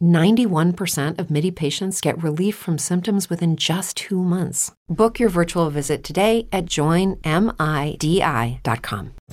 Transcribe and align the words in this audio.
91% 0.00 1.18
of 1.18 1.30
MIDI 1.30 1.50
patients 1.50 2.00
get 2.00 2.22
relief 2.22 2.54
from 2.54 2.78
symptoms 2.78 3.28
within 3.28 3.56
just 3.56 3.96
two 3.96 4.22
months. 4.22 4.72
Book 4.88 5.18
your 5.18 5.30
virtual 5.30 5.70
visit 5.70 6.04
today 6.04 6.46
at 6.52 6.66
joinmidi.com. 6.66 7.14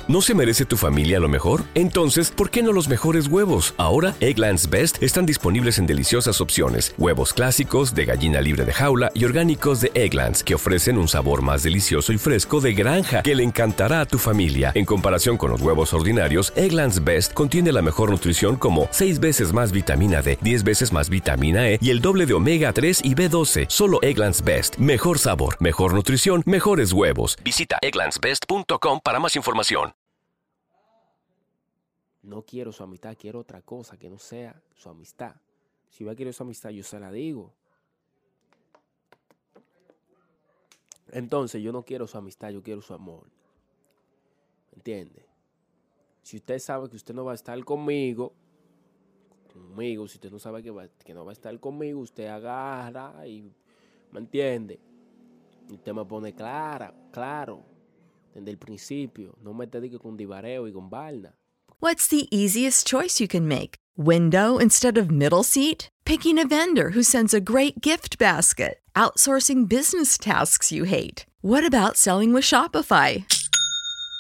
¿No 0.08 0.21
se 0.21 0.34
merece 0.34 0.66
tu 0.66 0.77
familia 0.77 1.20
lo 1.20 1.27
mejor? 1.27 1.63
Entonces, 1.76 2.32
¿por 2.32 2.49
qué 2.49 2.63
no 2.63 2.71
los 2.71 2.88
mejores 2.88 3.27
huevos? 3.27 3.73
Ahora, 3.77 4.16
Egglands 4.21 4.70
Best 4.70 5.04
están 5.04 5.26
disponibles 5.26 5.77
en 5.80 5.85
deliciosas 5.85 6.40
opciones. 6.40 6.96
Huevos 6.98 7.34
clásicos, 7.34 7.93
de 7.93 8.05
gallina 8.05 8.40
libre 8.40 8.63
de 8.63 8.71
jaula 8.71 9.12
y 9.13 9.26
orgánicos 9.26 9.82
de 9.82 9.91
Egglands, 9.93 10.46
que 10.46 10.55
ofrecen 10.55 10.98
un 10.98 11.09
sabor 11.09 11.41
más 11.41 11.63
delicioso 11.63 12.13
y 12.13 12.18
fresco 12.18 12.62
de 12.62 12.73
granja 12.73 13.21
que 13.21 13.35
le 13.35 13.43
encantará 13.43 13.99
a 13.99 14.05
tu 14.05 14.18
familia. 14.18 14.71
En 14.76 14.85
comparación 14.85 15.35
con 15.35 15.52
los 15.52 15.62
huevos 15.62 15.93
ordinarios, 15.93 16.54
Egglands 16.55 17.04
Best 17.04 17.34
contiene 17.34 17.73
la 17.73 17.82
mejor 17.82 18.12
nutrición 18.12 18.55
como 18.55 18.88
6 18.91 19.20
veces 19.20 19.52
más 19.52 19.73
vitamina 19.73 20.21
D, 20.21 20.40
10 20.52 20.66
veces 20.66 20.91
más 20.91 21.10
vitamina 21.10 21.70
E 21.70 21.80
y 21.82 21.90
el 21.91 22.02
doble 22.02 22.26
de 22.26 22.34
omega 22.34 22.73
3 22.73 23.05
y 23.05 23.16
B12. 23.16 23.68
Solo 23.70 24.00
Egglands 24.02 24.44
Best. 24.44 24.76
Mejor 24.76 25.18
sabor, 25.18 25.55
mejor 25.62 25.94
nutrición, 25.94 26.44
mejores 26.46 26.91
huevos. 26.91 27.38
Visita 27.41 27.77
egglandsbest.com 27.82 29.00
para 29.02 29.20
más 29.22 29.38
información. 29.38 29.94
No 32.22 32.44
quiero 32.44 32.74
su 32.74 32.84
amistad, 32.84 33.16
quiero 33.18 33.40
otra 33.40 33.62
cosa 33.62 33.98
que 33.98 34.10
no 34.10 34.20
sea 34.20 34.62
su 34.76 34.90
amistad. 34.90 35.35
Si 35.90 36.04
yo 36.04 36.13
quiero 36.16 36.34
su 36.34 36.43
amistad, 36.43 36.70
yo 36.71 36.84
se 36.84 36.99
la 36.99 37.12
digo. 37.13 37.54
Entonces, 41.13 41.63
yo 41.63 41.71
no 41.71 41.84
quiero 41.84 42.08
su 42.08 42.18
amistad, 42.18 42.49
yo 42.49 42.62
quiero 42.62 42.82
su 42.82 42.93
amor. 42.93 43.24
¿Entiende? 44.74 45.26
Si 46.21 46.38
usted 46.38 46.60
sabe 46.60 46.90
que 46.90 46.98
usted 46.98 47.13
no 47.13 47.24
va 47.24 47.32
a 47.32 47.36
estar 47.36 47.62
conmigo, 47.63 48.34
conmigo, 49.52 50.07
si 50.07 50.16
usted 50.18 50.32
no 50.32 50.40
sabe 50.40 50.63
que, 50.63 50.74
que 51.04 51.13
no 51.13 51.26
va 51.26 51.32
a 51.32 51.34
estar 51.34 51.57
conmigo, 51.60 51.99
usted 51.99 52.27
agarra 52.27 53.27
y, 53.27 53.52
¿me 54.12 54.20
entiende? 54.20 54.80
Usted 55.70 55.93
me 55.93 56.05
pone 56.05 56.34
clara, 56.34 56.93
claro, 57.12 57.63
desde 58.34 58.52
el 58.52 58.58
principio. 58.58 59.35
No 59.41 59.54
me 59.54 59.68
diga 59.68 59.99
con 59.99 60.18
divareo 60.18 60.68
y 60.68 60.74
con 60.74 60.90
balna. 60.90 61.35
What's 61.80 62.08
the 62.08 62.27
easiest 62.30 62.85
choice 62.85 63.20
you 63.20 63.27
can 63.27 63.48
make? 63.48 63.76
Window 63.98 64.58
instead 64.58 64.97
of 64.97 65.09
middle 65.09 65.44
seat? 65.44 65.90
Picking 66.06 66.38
a 66.38 66.47
vendor 66.47 66.91
who 66.91 67.03
sends 67.03 67.34
a 67.34 67.41
great 67.41 67.81
gift 67.81 68.18
basket? 68.18 68.80
Outsourcing 68.96 69.68
business 69.68 70.18
tasks 70.18 70.72
you 70.72 70.84
hate? 70.84 71.25
What 71.41 71.66
about 71.66 71.97
selling 71.97 72.34
with 72.34 72.44
Shopify? 72.44 73.25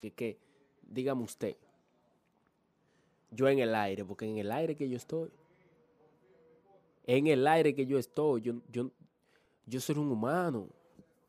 Que, 0.00 0.12
que, 0.12 0.38
dígame 0.82 1.22
usted, 1.22 1.56
yo 3.30 3.48
en 3.48 3.58
el 3.60 3.74
aire, 3.74 4.04
porque 4.04 4.26
en 4.26 4.38
el 4.38 4.50
aire 4.50 4.74
que 4.74 4.88
yo 4.88 4.96
estoy, 4.96 5.30
en 7.06 7.26
el 7.26 7.46
aire 7.46 7.74
que 7.74 7.86
yo 7.86 7.98
estoy, 7.98 8.42
yo, 8.42 8.54
yo, 8.70 8.90
yo 9.66 9.80
soy 9.80 9.96
un 9.98 10.10
humano. 10.10 10.68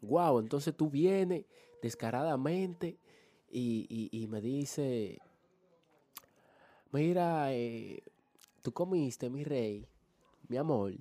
Wow, 0.02 0.40
entonces 0.40 0.76
tú 0.76 0.90
vienes 0.90 1.46
descaradamente 1.82 2.98
y, 3.50 4.10
y, 4.12 4.28
me 4.28 4.42
dice, 4.42 5.20
mira, 6.92 7.54
eh, 7.54 8.02
tú 8.62 8.72
comiste, 8.72 9.30
mi 9.30 9.44
rey, 9.44 9.86
mi 10.48 10.58
amor, 10.58 10.94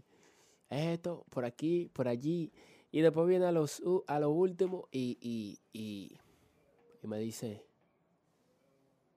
esto, 0.69 1.25
por 1.31 1.45
aquí, 1.45 1.91
por 1.93 2.09
allí, 2.09 2.53
y 2.93 3.01
después 3.01 3.29
viene 3.29 3.47
a, 3.47 3.53
los, 3.53 3.83
a 4.07 4.19
lo 4.19 4.31
último 4.31 4.89
y, 4.91 5.19
y, 5.73 6.17
y 7.03 7.06
me 7.06 7.19
dice, 7.19 7.65